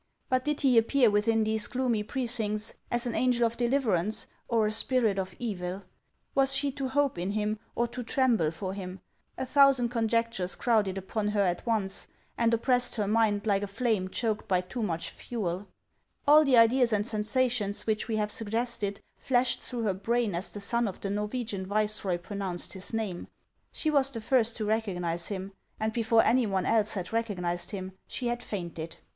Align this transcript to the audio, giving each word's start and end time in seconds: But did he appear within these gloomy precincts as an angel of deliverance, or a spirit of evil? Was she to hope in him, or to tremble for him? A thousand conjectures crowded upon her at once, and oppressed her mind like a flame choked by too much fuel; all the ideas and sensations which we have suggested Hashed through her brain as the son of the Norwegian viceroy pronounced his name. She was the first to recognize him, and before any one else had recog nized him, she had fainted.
But 0.29 0.43
did 0.43 0.61
he 0.61 0.79
appear 0.79 1.11
within 1.11 1.43
these 1.43 1.67
gloomy 1.67 2.01
precincts 2.01 2.73
as 2.89 3.05
an 3.05 3.13
angel 3.13 3.45
of 3.45 3.55
deliverance, 3.55 4.25
or 4.47 4.65
a 4.65 4.71
spirit 4.71 5.19
of 5.19 5.35
evil? 5.37 5.83
Was 6.33 6.55
she 6.55 6.71
to 6.71 6.87
hope 6.87 7.19
in 7.19 7.29
him, 7.33 7.59
or 7.75 7.87
to 7.89 8.01
tremble 8.01 8.49
for 8.49 8.73
him? 8.73 8.99
A 9.37 9.45
thousand 9.45 9.89
conjectures 9.89 10.55
crowded 10.55 10.97
upon 10.97 11.27
her 11.27 11.41
at 11.41 11.63
once, 11.67 12.07
and 12.35 12.51
oppressed 12.51 12.95
her 12.95 13.07
mind 13.07 13.45
like 13.45 13.61
a 13.61 13.67
flame 13.67 14.07
choked 14.07 14.47
by 14.47 14.59
too 14.61 14.81
much 14.81 15.11
fuel; 15.11 15.67
all 16.27 16.43
the 16.43 16.57
ideas 16.57 16.91
and 16.91 17.05
sensations 17.05 17.85
which 17.85 18.07
we 18.07 18.15
have 18.15 18.31
suggested 18.31 19.01
Hashed 19.23 19.59
through 19.59 19.83
her 19.83 19.93
brain 19.93 20.33
as 20.33 20.49
the 20.49 20.59
son 20.61 20.87
of 20.87 20.99
the 21.01 21.11
Norwegian 21.11 21.63
viceroy 21.67 22.17
pronounced 22.17 22.73
his 22.73 22.91
name. 22.91 23.27
She 23.71 23.91
was 23.91 24.09
the 24.09 24.19
first 24.19 24.55
to 24.55 24.65
recognize 24.65 25.27
him, 25.27 25.51
and 25.79 25.93
before 25.93 26.23
any 26.23 26.47
one 26.47 26.65
else 26.65 26.93
had 26.93 27.09
recog 27.09 27.37
nized 27.37 27.69
him, 27.69 27.91
she 28.07 28.25
had 28.25 28.41
fainted. 28.41 28.97